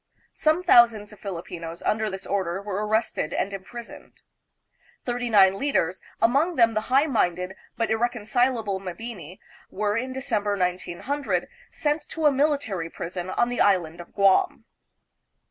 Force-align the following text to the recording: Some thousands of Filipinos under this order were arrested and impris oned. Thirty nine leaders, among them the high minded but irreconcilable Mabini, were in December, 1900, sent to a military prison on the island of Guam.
Some 0.33 0.63
thousands 0.63 1.13
of 1.13 1.19
Filipinos 1.19 1.83
under 1.83 2.09
this 2.09 2.25
order 2.25 2.59
were 2.59 2.83
arrested 2.87 3.33
and 3.35 3.51
impris 3.51 3.93
oned. 3.95 4.13
Thirty 5.05 5.29
nine 5.29 5.59
leaders, 5.59 6.01
among 6.19 6.55
them 6.55 6.73
the 6.73 6.81
high 6.89 7.05
minded 7.05 7.55
but 7.77 7.91
irreconcilable 7.91 8.79
Mabini, 8.79 9.37
were 9.69 9.95
in 9.95 10.11
December, 10.11 10.57
1900, 10.57 11.47
sent 11.71 12.01
to 12.09 12.25
a 12.25 12.31
military 12.31 12.89
prison 12.89 13.29
on 13.29 13.49
the 13.49 13.61
island 13.61 14.01
of 14.01 14.15
Guam. 14.15 14.65